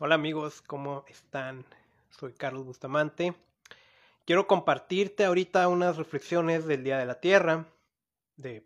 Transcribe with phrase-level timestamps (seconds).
[0.00, 1.64] Hola amigos, ¿cómo están?
[2.10, 3.34] Soy Carlos Bustamante.
[4.26, 7.66] Quiero compartirte ahorita unas reflexiones del Día de la Tierra,
[8.36, 8.64] de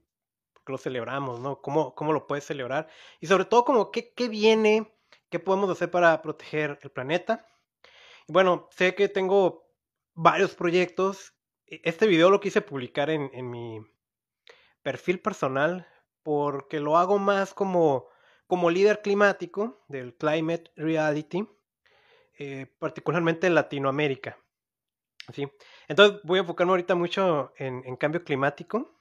[0.52, 1.62] por qué lo celebramos, ¿no?
[1.62, 2.88] ¿Cómo, cómo lo puedes celebrar?
[3.18, 4.92] Y sobre todo, como qué, qué viene,
[5.30, 7.48] qué podemos hacer para proteger el planeta.
[8.28, 9.66] Y bueno, sé que tengo
[10.12, 11.32] varios proyectos.
[11.66, 13.80] E, este video lo quise publicar en, en mi
[14.82, 15.88] perfil personal
[16.22, 18.11] porque lo hago más como
[18.52, 21.48] como líder climático del Climate Reality,
[22.38, 24.36] eh, particularmente en Latinoamérica.
[25.32, 25.48] ¿sí?
[25.88, 29.00] Entonces voy a enfocarme ahorita mucho en, cambio climático,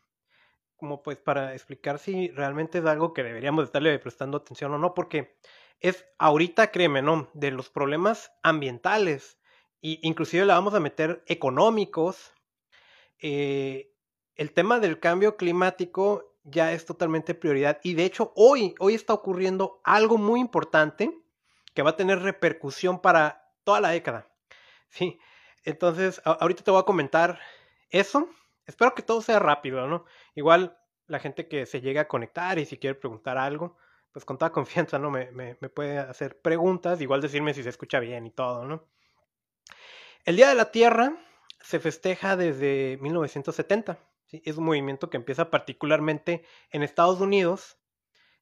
[0.78, 4.94] como pues para explicar si realmente es algo que deberíamos estarle prestando atención o no,
[4.94, 5.36] porque
[5.82, 7.30] es ahorita, créeme, ¿no?
[7.34, 9.38] De los problemas ambientales,
[9.82, 12.32] e inclusive le vamos a meter económicos,
[13.20, 13.92] eh,
[14.36, 17.80] el tema del cambio climático ya es totalmente prioridad.
[17.84, 21.18] Y de hecho, hoy, hoy está ocurriendo algo muy importante
[21.74, 24.28] que va a tener repercusión para toda la década.
[24.90, 25.20] Sí,
[25.64, 27.40] entonces ahorita te voy a comentar
[27.90, 28.30] eso.
[28.66, 30.06] Espero que todo sea rápido, ¿no?
[30.36, 33.78] Igual la gente que se llegue a conectar y si quiere preguntar algo,
[34.12, 35.12] pues con toda confianza, ¿no?
[35.12, 38.86] Me puede hacer preguntas, igual decirme si se escucha bien y todo, ¿no?
[40.26, 41.18] El Día de la Tierra
[41.62, 43.98] se festeja desde 1970
[44.32, 47.78] es un movimiento que empieza particularmente en Estados Unidos.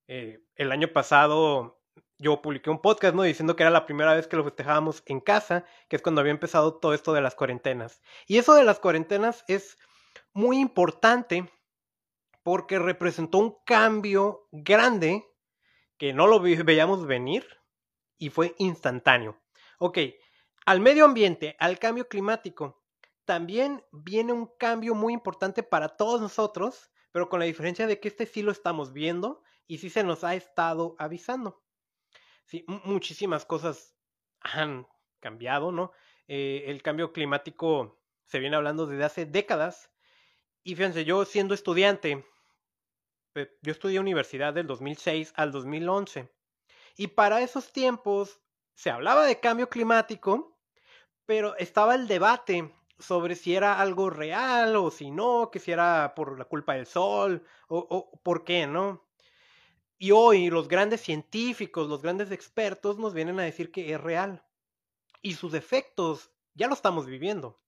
[0.08, 1.80] Eh, el año pasado
[2.18, 3.16] yo publiqué un podcast.
[3.16, 6.32] Diciendo que era la primera vez que lo festejábamos en casa, que es cuando había
[6.32, 8.02] empezado todo esto de las cuarentenas.
[8.28, 9.78] Y eso de las cuarentenas es
[10.34, 11.50] muy importante
[12.44, 15.26] porque representó un cambio grande
[15.98, 17.46] que no lo veíamos venir
[18.18, 19.42] y fue instantáneo.
[19.80, 20.00] Ok,
[20.66, 22.79] al medio ambiente, al cambio climático,
[23.30, 28.08] también viene un cambio muy importante para todos nosotros, pero con la diferencia de que
[28.08, 31.64] este sí lo estamos viendo y sí se nos ha estado avisando.
[32.46, 33.96] Sí, muchísimas cosas
[34.40, 34.88] han
[35.20, 35.92] cambiado, ¿no?
[36.28, 39.92] Eh, el cambio climático se viene hablando desde hace décadas.
[40.64, 42.26] Y fíjense, yo siendo estudiante,
[43.36, 46.34] yo estudié universidad del 2006 al 2011.
[46.98, 48.42] Y para esos tiempos
[48.74, 50.60] se hablaba de cambio climático,
[51.28, 56.14] pero estaba el debate sobre si era algo real o si no, que si era
[56.16, 59.06] por la culpa del sol o, por qué, ¿no?
[59.98, 64.46] Y hoy los grandes científicos, los grandes expertos nos vienen a decir que es real.
[65.22, 67.60] Y sus efectos ya lo estamos viviendo.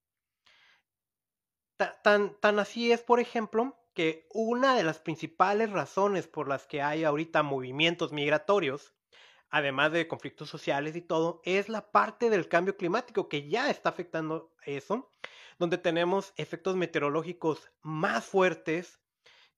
[2.04, 6.82] Tan, tan así es, por ejemplo, que una de las principales razones por las que
[6.82, 8.94] hay ahorita movimientos migratorios,
[9.52, 13.90] además de conflictos sociales y todo, es la parte del cambio climático que ya está
[13.90, 15.12] afectando eso
[15.62, 19.00] donde tenemos efectos meteorológicos más fuertes,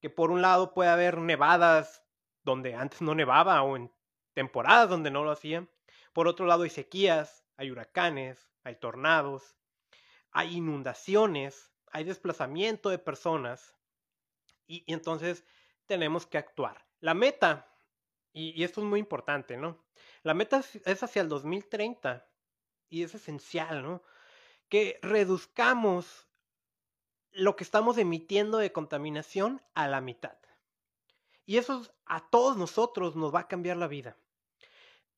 [0.01, 2.03] que por un lado puede haber nevadas
[2.43, 3.89] donde antes no nevaba o en
[4.33, 5.65] temporadas donde no lo hacía.
[6.11, 9.55] Por otro lado hay sequías, hay huracanes, hay tornados,
[10.31, 13.73] hay inundaciones, hay desplazamiento de personas
[14.67, 15.45] y, entonces
[15.85, 16.85] tenemos que actuar.
[16.99, 17.72] La meta,
[18.33, 19.83] y, esto es muy importante, ¿no?
[20.23, 22.27] La meta es hacia el 2030
[22.89, 24.03] y es esencial, ¿no?
[24.73, 26.27] que reduzcamos
[27.31, 30.35] lo que estamos emitiendo de contaminación a la mitad.
[31.45, 34.17] Y eso a todos nosotros nos va a cambiar la vida.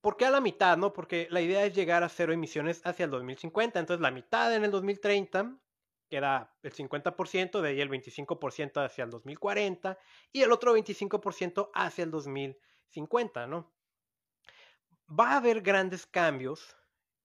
[0.02, 0.76] ¿Por qué a la mitad?
[0.76, 0.92] No?
[0.92, 3.80] Porque la idea es llegar a cero emisiones hacia el 2050.
[3.80, 5.56] Entonces la mitad en el 2030
[6.10, 9.98] queda el 50%, de ahí el 25% hacia el 2040
[10.32, 12.66] y el otro 25% hacia el 2050,
[13.46, 13.72] ¿no?
[15.08, 16.76] Va a haber grandes cambios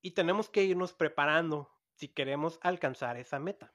[0.01, 3.73] y tenemos que irnos preparando si queremos alcanzar esa meta.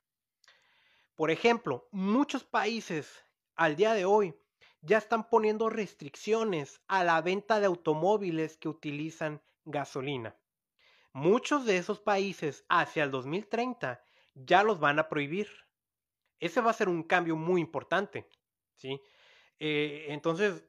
[1.14, 3.24] Por ejemplo, muchos países
[3.54, 4.34] al día de hoy
[4.82, 10.36] ya están poniendo restricciones a la venta de automóviles que utilizan gasolina.
[11.12, 14.02] Muchos de esos países hacia el 2030
[14.34, 15.48] ya los van a prohibir.
[16.38, 18.28] Ese va a ser un cambio muy importante.
[18.76, 19.00] ¿sí?
[19.58, 20.68] Eh, entonces,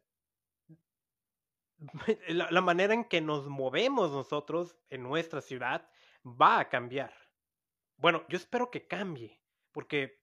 [2.27, 5.89] la, la manera en que nos movemos nosotros en nuestra ciudad
[6.25, 7.13] va a cambiar.
[7.97, 9.39] Bueno, yo espero que cambie,
[9.71, 10.21] porque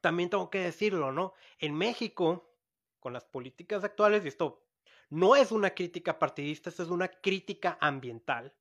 [0.00, 1.34] también tengo que decirlo, ¿no?
[1.58, 2.54] En México,
[2.98, 4.66] con las políticas actuales, y esto
[5.08, 8.54] no es una crítica partidista, esto es una crítica ambiental,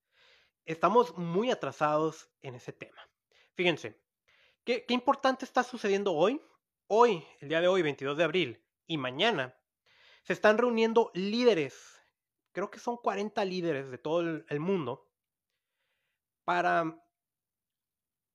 [0.66, 3.02] estamos muy atrasados en ese tema.
[3.54, 4.02] Fíjense,
[4.64, 6.42] ¿qué, qué importante está sucediendo hoy?
[6.88, 9.56] Hoy, el día de hoy, 22 de abril, y mañana,
[10.24, 11.99] se están reuniendo líderes,
[12.60, 15.08] creo que son 40 líderes de todo el mundo,
[16.44, 17.02] para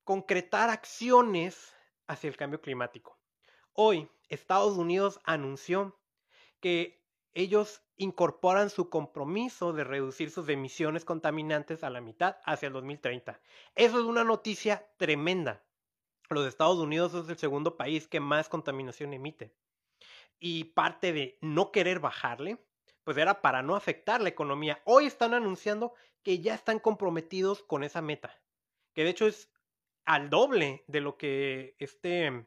[0.03, 1.76] concretar acciones
[2.06, 3.19] hacia el cambio climático.
[3.75, 6.00] Hoy, Estados Unidos anunció
[6.61, 7.05] que
[7.35, 13.38] ellos incorporan su compromiso de reducir sus emisiones contaminantes a la mitad hacia el 2030.
[13.75, 15.62] Eso es una noticia tremenda.
[16.31, 19.55] Los Estados Unidos es el segundo país que más contaminación emite.
[20.41, 22.59] Y parte de no querer bajarle,
[23.05, 24.81] pues era para no afectar la economía.
[24.85, 28.35] Hoy están anunciando que ya están comprometidos con esa meta,
[28.95, 29.53] que de hecho es
[30.05, 32.47] al doble de lo que este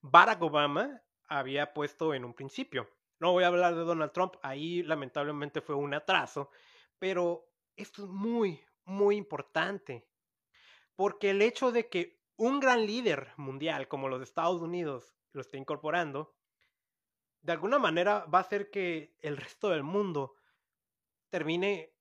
[0.00, 2.88] Barack Obama había puesto en un principio.
[3.18, 6.50] No voy a hablar de Donald Trump, ahí lamentablemente fue un atraso,
[6.98, 10.08] pero esto es muy, muy importante,
[10.96, 15.58] porque el hecho de que un gran líder mundial como los Estados Unidos lo esté
[15.58, 16.34] incorporando,
[17.42, 20.34] de alguna manera va a hacer que el resto del mundo
[21.30, 21.94] termine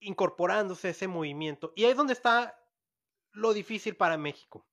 [0.00, 1.72] incorporándose a ese movimiento.
[1.76, 2.58] Y ahí es donde está
[3.32, 4.66] lo difícil para México.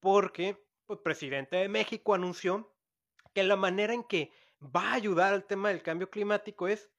[0.00, 2.74] Porque el pues, presidente de México anunció
[3.32, 6.90] que la manera en que va a ayudar al tema del cambio climático es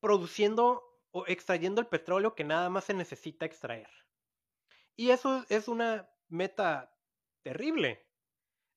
[0.00, 0.82] produciendo
[1.12, 3.88] o extrayendo el petróleo que nada más se necesita extraer.
[4.96, 6.94] Y eso es una meta
[7.42, 8.06] terrible.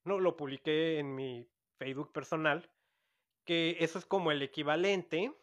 [0.03, 2.69] No lo publiqué en mi Facebook personal,
[3.45, 5.33] que eso es como el equivalente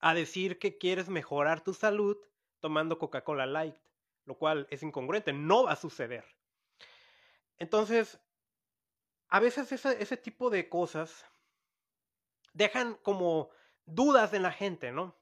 [0.00, 2.16] a decir que quieres mejorar tu salud
[2.60, 3.76] tomando Coca-Cola Light,
[4.24, 6.24] lo cual es incongruente, no va a suceder.
[7.58, 8.18] Entonces,
[9.28, 11.24] a veces ese, tipo de cosas
[12.52, 13.50] dejan como
[13.84, 15.16] dudas en la gente, ¿no?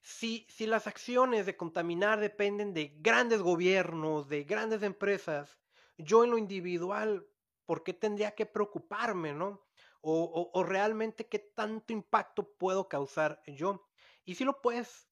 [0.00, 5.58] Si, si las acciones de contaminar dependen de grandes gobiernos, de grandes empresas,
[5.96, 7.26] yo en lo individual,
[7.68, 9.62] ¿por qué tendría que preocuparme, no?
[10.00, 13.86] O, o, realmente qué tanto impacto puedo causar yo.
[14.24, 15.10] Y si lo puedes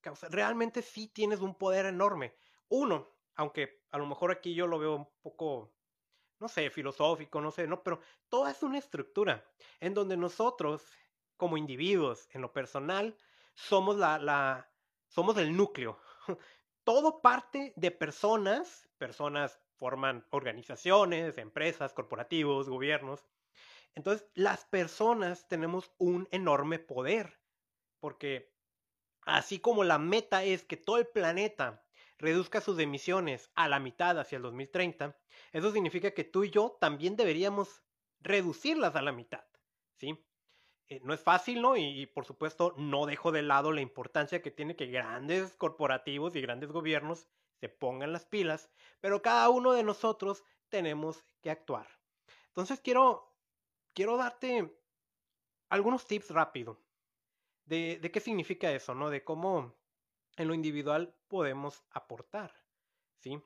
[0.00, 2.36] causar, realmente sí tienes un poder enorme.
[2.68, 5.74] Uno, aunque a lo mejor aquí yo lo veo un poco,
[6.38, 7.98] no sé, filosófico, no sé, no, pero
[8.28, 9.44] toda es una estructura
[9.80, 10.86] en donde nosotros,
[11.36, 13.16] como individuos, en lo personal,
[13.54, 14.70] somos la, la
[15.08, 15.98] somos el núcleo.
[16.84, 23.26] Todo parte de personas, personas forman organizaciones, empresas, corporativos, gobiernos.
[23.94, 27.40] Entonces, las personas tenemos un enorme poder,
[28.00, 28.54] porque
[29.22, 31.86] así como la meta es que todo el planeta
[32.18, 35.18] reduzca sus emisiones a la mitad hacia el 2030,
[35.52, 37.82] eso significa que tú y yo también deberíamos
[38.20, 39.44] reducirlas a la mitad,
[39.96, 40.26] ¿sí?
[40.88, 41.76] Eh, no es fácil, ¿no?
[41.76, 46.40] Y, por supuesto no dejo de lado la importancia que tiene que grandes corporativos y
[46.40, 47.28] grandes gobiernos
[47.60, 48.70] se pongan las pilas,
[49.00, 51.88] pero cada uno de nosotros tenemos que actuar.
[52.48, 53.34] Entonces quiero,
[53.94, 54.74] quiero darte
[55.68, 56.80] algunos tips rápido
[57.64, 59.10] de, de qué significa eso, ¿no?
[59.10, 59.74] De cómo
[60.36, 62.54] en lo individual podemos aportar,
[63.18, 63.40] ¿sí?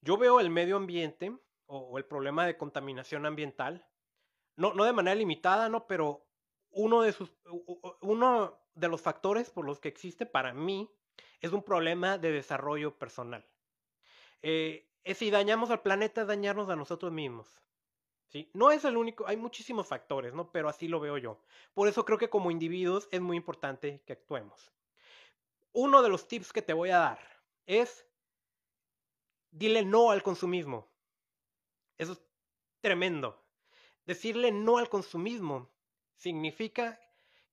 [0.00, 1.36] Yo veo el medio ambiente
[1.66, 3.86] o, el problema de contaminación ambiental,
[4.56, 5.86] no, no de manera limitada, ¿no?
[5.86, 6.26] Pero
[6.70, 7.32] uno de, sus,
[8.00, 10.90] uno de los factores por los que existe para mí
[11.40, 13.44] es un problema de desarrollo personal.
[14.42, 17.48] Eh, si dañamos al planeta, dañarnos a nosotros mismos.
[18.28, 18.50] ¿sí?
[18.54, 20.50] No es el único, hay muchísimos factores, ¿no?
[20.52, 21.40] Pero así lo veo yo.
[21.74, 24.70] Por eso creo que como individuos es muy importante que actuemos.
[25.72, 27.18] Uno de los tips que te voy a dar
[27.66, 28.06] es
[29.50, 30.88] dile no al consumismo.
[31.98, 32.22] Eso es
[32.80, 33.42] tremendo.
[34.06, 35.70] Decirle no al consumismo
[36.16, 37.00] significa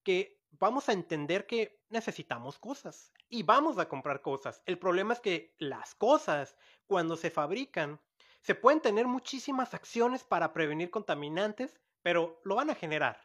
[0.04, 4.62] que vamos a entender que necesitamos cosas y vamos a comprar cosas.
[4.66, 6.56] El problema es que las cosas,
[6.86, 8.00] cuando se fabrican,
[8.42, 13.20] se pueden tener muchísimas acciones para prevenir contaminantes, pero lo van a generar.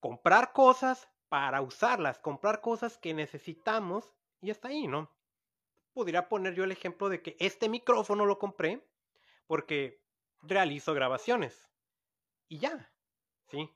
[0.00, 5.10] Comprar cosas para usarlas, comprar cosas que necesitamos y está ahí, ¿no?
[5.92, 8.84] Podría poner yo el ejemplo de que este micrófono lo compré
[9.46, 10.02] porque
[10.42, 11.68] realizo grabaciones.
[12.48, 12.92] Y ya,
[13.46, 13.70] ¿sí?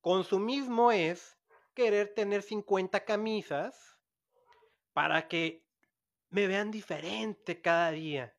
[0.00, 1.36] Consumismo es
[1.74, 3.98] querer tener 50 camisas
[4.92, 5.66] para que
[6.30, 8.34] me vean diferente cada día.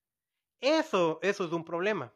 [0.59, 2.13] Eso, eso es un problema.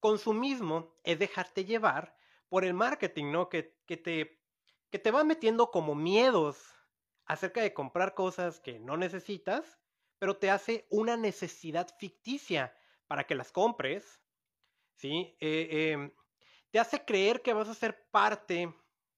[0.00, 2.16] Consumismo es dejarte llevar
[2.48, 3.48] por el marketing, ¿no?
[3.48, 4.42] Que, que, te,
[4.90, 6.74] que te va metiendo como miedos
[7.24, 9.78] acerca de comprar cosas que no necesitas,
[10.18, 12.74] pero te hace una necesidad ficticia
[13.06, 14.20] para que las compres,
[14.94, 15.36] ¿sí?
[15.40, 16.12] Eh, em,
[16.70, 18.74] te hace creer que vas a ser parte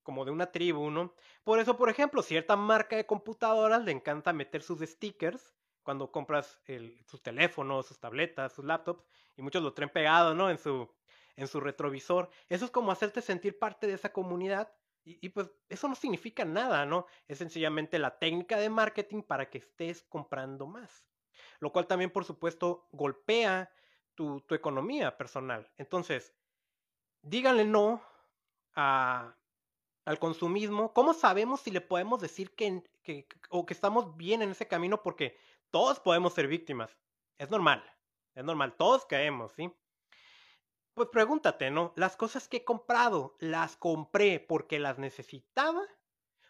[0.09, 1.13] como de una tribu, ¿no?
[1.45, 6.59] Por eso, por ejemplo, cierta marca de computadoras le encanta meter sus stickers cuando compras
[7.05, 9.05] sus teléfonos, sus tabletas, sus laptops,
[9.37, 10.49] y muchos lo traen pegado, ¿no?
[10.49, 10.89] En su,
[11.37, 12.31] en su retrovisor.
[12.49, 14.73] Eso es como hacerte sentir parte de esa comunidad.
[15.05, 17.05] Y, pues eso no significa nada, ¿no?
[17.27, 21.07] Es sencillamente la técnica de marketing para que estés comprando más.
[21.61, 23.71] Lo cual también, por supuesto, golpea
[24.15, 25.71] tu, tu economía personal.
[25.77, 26.35] Entonces,
[27.21, 28.03] díganle no
[28.75, 29.38] a
[30.09, 34.53] al consumismo, ¿cómo sabemos si le podemos decir que, que, o que estamos bien en
[34.53, 35.03] ese camino?
[35.03, 35.37] Porque
[35.71, 36.91] todos podemos ser víctimas.
[37.37, 37.85] Es normal,
[38.35, 39.71] es normal, todos caemos, ¿sí?
[40.95, 41.93] Pues pregúntate, ¿no?
[41.95, 45.83] ¿Las cosas que he comprado, las compré porque las necesitaba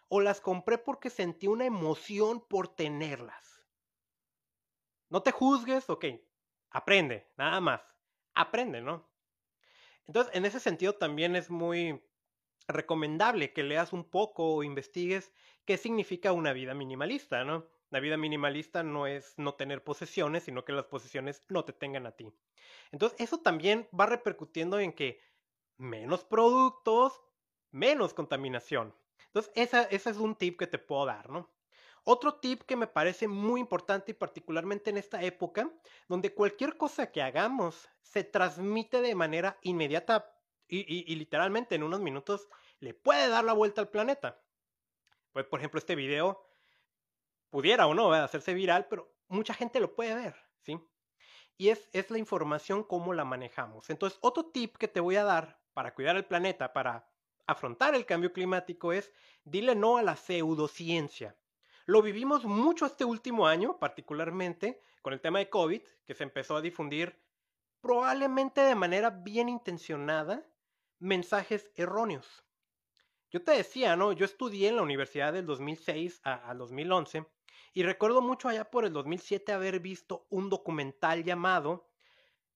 [0.07, 3.67] o las compré porque sentí una emoción por tenerlas?
[5.09, 6.05] No te juzgues, ok,
[6.69, 7.81] aprende, nada más,
[8.35, 9.05] aprende, ¿no?
[10.07, 12.01] Entonces, en ese sentido también es muy
[12.69, 15.33] recomendable que leas un poco o investigues
[15.65, 17.67] qué significa una vida minimalista, ¿no?
[17.89, 22.05] La vida minimalista no es no tener posesiones, sino que las posesiones no te tengan
[22.05, 22.31] a ti.
[22.91, 25.19] Entonces, eso también va repercutiendo en que
[25.77, 27.21] menos productos,
[27.71, 28.95] menos contaminación.
[29.25, 31.49] Entonces, ese es un tip que te puedo dar, ¿no?
[32.03, 35.69] Otro tip que me parece muy importante y particularmente en esta época,
[36.07, 40.38] donde cualquier cosa que hagamos se transmite de manera inmediata
[40.69, 42.47] y, literalmente en unos minutos
[42.79, 44.41] le puede dar la vuelta al planeta.
[45.31, 46.45] Pues, por ejemplo, este video
[47.49, 50.79] pudiera o no hacerse viral, pero mucha gente lo puede ver, ¿sí?
[51.57, 53.89] Y es, es la información cómo la manejamos.
[53.89, 57.09] Entonces, otro tip que te voy a dar para cuidar el planeta, para
[57.47, 59.11] afrontar el cambio climático es
[59.43, 61.35] dile no a la pseudociencia.
[61.85, 66.55] Lo vivimos mucho este último año, particularmente con el tema de COVID, que se empezó
[66.55, 67.19] a difundir
[67.81, 70.45] probablemente de manera bien intencionada
[70.99, 72.45] mensajes erróneos.
[73.31, 74.11] Yo te decía, ¿no?
[74.11, 77.25] Yo estudié en la universidad del 2006 al 2011
[77.73, 81.89] y recuerdo mucho allá por el 2007 haber visto un documental llamado,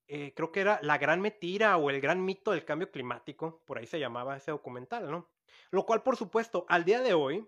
[0.07, 3.77] eh, creo que era La Gran Mentira o El Gran Mito del Cambio Climático, por
[3.77, 5.29] ahí se llamaba ese documental, ¿no?
[5.69, 7.47] Lo cual, por supuesto, al día de hoy,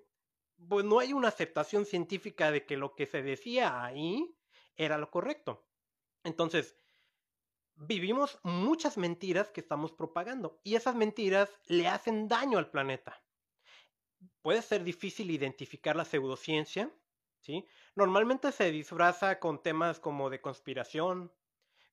[0.69, 4.37] pues no hay una aceptación científica de que lo que se decía ahí
[4.75, 5.67] era lo correcto.
[6.23, 6.77] Entonces,
[7.75, 13.21] vivimos muchas mentiras que estamos propagando y esas mentiras le hacen daño al planeta.
[14.41, 16.91] Puede ser difícil identificar la pseudociencia,
[17.41, 17.65] ¿sí?
[17.95, 21.33] Normalmente se disfraza con temas como de conspiración,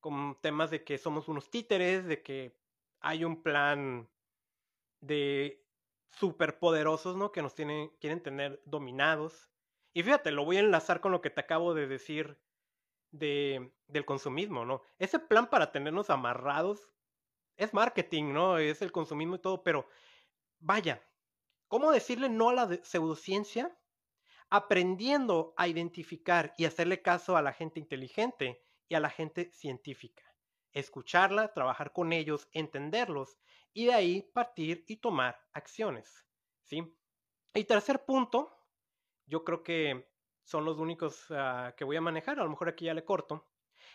[0.00, 2.58] con temas de que somos unos títeres, de que
[3.00, 4.08] hay un plan
[5.00, 5.66] de
[6.10, 7.32] superpoderosos, ¿no?
[7.32, 9.50] Que nos tienen, quieren tener dominados.
[9.94, 12.38] Y fíjate, lo voy a enlazar con lo que te acabo de decir
[13.12, 14.82] de, del consumismo, ¿no?
[14.98, 16.90] Ese plan para tenernos amarrados
[17.56, 18.58] es marketing, ¿no?
[18.58, 19.86] Es el consumismo y todo, pero
[20.58, 21.06] vaya,
[21.68, 23.78] ¿cómo decirle no a la pseudociencia?
[24.50, 30.24] Aprendiendo a identificar y hacerle caso a la gente inteligente y a la gente científica.
[30.72, 33.38] Escucharla, trabajar con ellos, entenderlos
[33.74, 36.26] y de ahí partir y tomar acciones,
[36.64, 36.96] ¿sí?
[37.54, 38.58] Y tercer punto,
[39.26, 40.11] yo creo que
[40.44, 43.48] son los únicos ah, que voy a manejar, a lo mejor aquí ya le corto.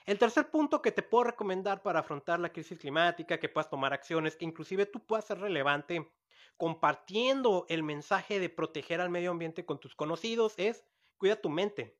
[0.05, 3.93] El tercer punto que te puedo recomendar para afrontar la crisis climática, que puedas tomar
[3.93, 6.13] acciones, que inclusive tú puedas ser relevante
[6.57, 10.83] compartiendo el mensaje de proteger al medio ambiente con tus conocidos, es
[11.17, 11.99] cuida tu mente.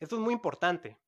[0.00, 0.98] Eso es muy importante.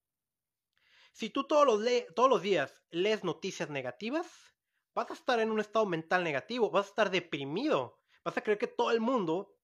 [1.13, 4.55] Si tú todos los, todos los días lees noticias negativas,
[4.95, 8.59] vas a estar en un estado mental negativo, vas a estar deprimido, vas a creer
[8.59, 9.57] que todo el mundo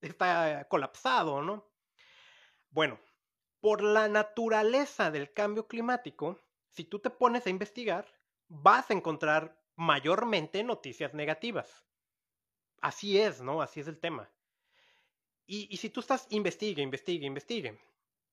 [0.00, 1.69] está colapsado, ¿no?
[2.70, 3.00] Bueno,
[3.60, 6.38] por la naturaleza del cambio climático,
[6.70, 8.06] si tú te pones a investigar,
[8.48, 11.84] vas a encontrar mayormente noticias negativas.
[12.80, 13.60] Así es, ¿no?
[13.60, 14.30] Así es el tema.
[15.46, 17.76] Y, si tú estás, investigue, investigue, investigue,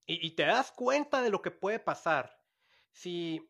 [0.06, 2.40] y, te das cuenta de lo que puede pasar,
[2.92, 3.50] si,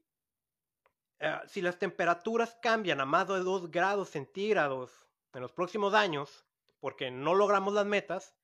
[1.20, 6.46] eh, si las temperaturas cambian a más de 2 grados centígrados en los próximos años,
[6.80, 8.37] porque no logramos las metas,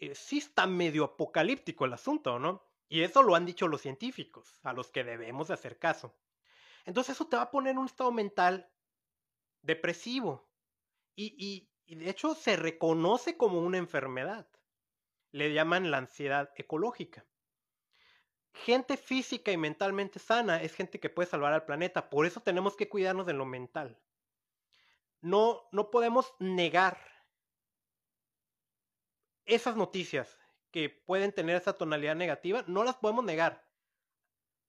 [0.00, 2.64] eh, sí está medio apocalíptico el asunto, ¿no?
[2.88, 6.16] Y eso lo han dicho los científicos, a los que debemos hacer caso.
[6.86, 8.68] Entonces eso te va a poner en un estado mental
[9.62, 10.48] depresivo.
[11.14, 14.48] Y, y de hecho se reconoce como una enfermedad.
[15.32, 17.26] Le llaman la ansiedad ecológica.
[18.52, 22.10] Gente física y mentalmente sana es gente que puede salvar al planeta.
[22.10, 24.00] Por eso tenemos que cuidarnos de lo mental.
[25.20, 26.98] No, no podemos negar
[29.54, 30.38] esas noticias
[30.70, 33.68] que pueden tener esa tonalidad negativa, no las podemos negar,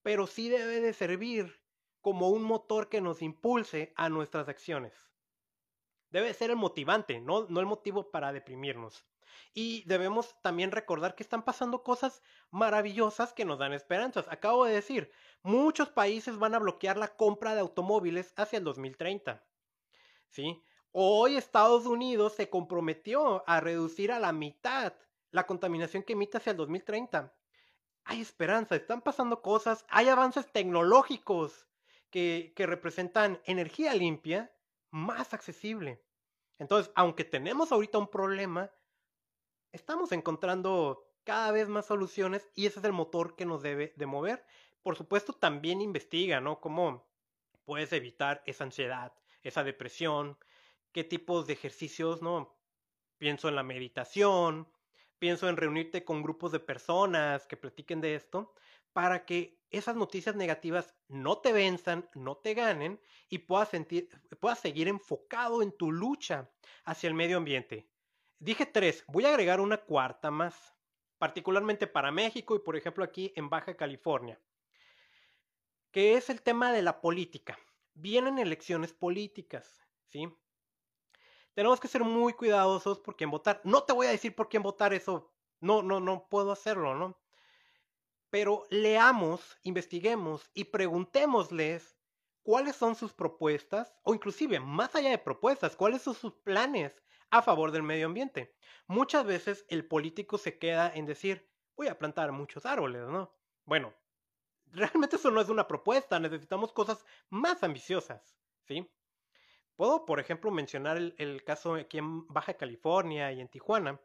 [0.01, 1.61] pero sí debe de servir
[2.01, 5.11] como un motor que nos impulse a nuestras acciones.
[6.09, 9.05] Debe ser el motivante, no, no el motivo para deprimirnos.
[9.53, 14.27] Y debemos también recordar que están pasando cosas maravillosas que nos dan esperanzas.
[14.29, 15.11] Acabo de decir,
[15.41, 19.45] muchos países van a bloquear la compra de automóviles hacia el 2030.
[20.27, 20.63] ¿Sí?
[20.93, 24.93] Hoy Estados Unidos se comprometió a reducir a la mitad
[25.31, 27.33] la contaminación que emite hacia el 2030.
[28.03, 31.65] Hay esperanza, están pasando cosas, hay avances tecnológicos
[32.09, 34.51] que, representan energía limpia
[34.89, 36.03] más accesible.
[36.59, 38.69] Entonces, aunque tenemos ahorita un problema,
[39.71, 44.05] estamos encontrando cada vez más soluciones y ese es el motor que nos debe de
[44.05, 44.45] mover.
[44.83, 46.59] Por supuesto, también investiga, ¿no?
[46.59, 47.07] Cómo
[47.63, 50.37] puedes evitar esa ansiedad, esa depresión,
[50.91, 52.57] qué tipos de ejercicios, ¿no?
[53.17, 54.67] Pienso en la meditación,
[55.19, 58.53] pienso en reunirte con grupos de personas que platiquen de esto,
[58.93, 64.59] para que esas noticias negativas no te venzan, no te ganen y puedas, sentir, puedas
[64.59, 66.51] seguir enfocado en tu lucha
[66.83, 67.89] hacia el medio ambiente.
[68.39, 70.75] Dije tres, voy a agregar una cuarta más,
[71.17, 74.41] particularmente para México y por ejemplo aquí en Baja California,
[75.91, 77.57] que es el tema de la política.
[77.93, 80.27] Vienen elecciones políticas, ¿sí?
[81.53, 83.61] Tenemos que ser muy cuidadosos por quién votar.
[83.63, 87.17] No te voy a decir por quién votar, eso no, no, no puedo hacerlo, ¿no?
[88.29, 91.97] Pero leamos, investiguemos y preguntémosles
[92.43, 97.41] cuáles son sus propuestas, o inclusive, más allá de propuestas, cuáles son sus planes a
[97.41, 98.55] favor del medio ambiente.
[98.87, 103.33] Muchas veces el político se queda en decir, voy a plantar muchos árboles, ¿no?
[103.65, 103.93] Bueno,
[104.71, 108.89] realmente eso no es una propuesta, necesitamos cosas más ambiciosas, ¿sí?
[109.81, 113.99] Puedo, por ejemplo, mencionar el, caso aquí en Baja California y en Tijuana.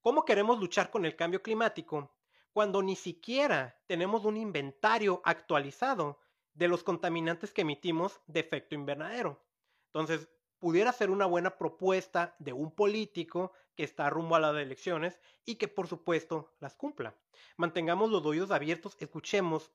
[0.00, 2.14] ¿Cómo queremos luchar con el cambio climático
[2.52, 6.20] cuando ni siquiera tenemos un inventario actualizado
[6.54, 9.42] de los contaminantes que emitimos de efecto invernadero?
[9.86, 10.28] Entonces,
[10.60, 15.56] pudiera ser una buena propuesta de un político que está rumbo a las elecciones y
[15.56, 17.16] que por supuesto las cumpla.
[17.56, 19.72] Mantengamos los oídos abiertos, escuchemos,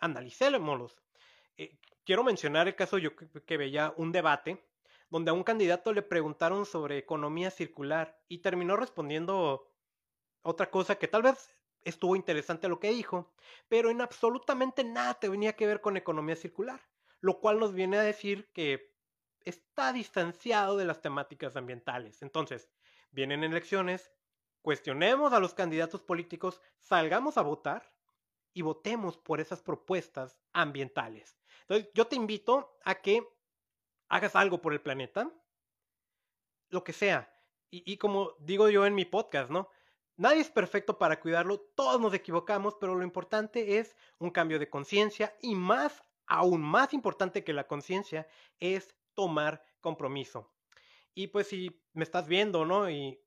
[0.00, 0.96] analicémoslos.
[1.58, 4.64] Eh, quiero mencionar el caso yo que, veía un debate
[5.10, 9.70] donde a un candidato le preguntaron sobre economía circular y terminó respondiendo
[10.42, 11.54] otra cosa que tal vez
[11.84, 13.32] estuvo interesante lo que dijo,
[13.68, 16.80] pero en absolutamente nada tenía que ver con economía circular,
[17.20, 18.94] lo cual nos viene a decir que
[19.44, 22.22] está distanciado de las temáticas ambientales.
[22.22, 22.70] Entonces,
[23.10, 24.12] vienen elecciones,
[24.62, 27.92] cuestionemos a los candidatos políticos, salgamos a votar
[28.54, 31.41] y votemos por esas propuestas ambientales.
[31.62, 33.26] Entonces, yo te invito a que
[34.08, 35.32] hagas algo por el planeta,
[36.70, 37.28] lo que sea.
[37.70, 39.70] Y, como digo yo en mi podcast, ¿no?
[40.18, 44.68] Nadie es perfecto para cuidarlo, todos nos equivocamos, pero lo importante es un cambio de
[44.68, 48.28] conciencia y más, aún más importante que la conciencia,
[48.60, 50.52] es tomar compromiso.
[51.14, 52.90] Y pues si me estás viendo, ¿no?
[52.90, 53.18] Y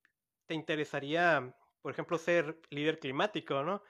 [0.45, 3.81] te interesaría, por ejemplo, ser líder climático, ¿no?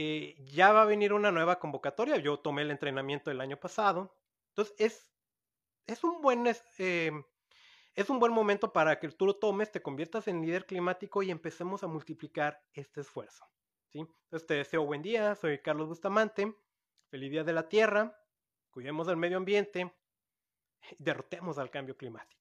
[0.00, 2.18] Eh, ya va a venir una nueva convocatoria.
[2.18, 4.14] Yo tomé el entrenamiento el año pasado.
[4.50, 5.12] Entonces es,
[5.88, 6.44] es un buen...
[6.78, 7.10] Eh,
[7.96, 11.32] es un buen momento para que tú lo tomes, te conviertas en líder climático y
[11.32, 13.44] empecemos a multiplicar este esfuerzo.
[13.88, 13.98] ¿sí?
[13.98, 16.54] Entonces te deseo buen día, soy Carlos Bustamante,
[17.08, 18.16] feliz día de la Tierra,
[18.70, 19.92] cuidemos del medio ambiente,
[21.00, 22.37] derrotemos al cambio climático.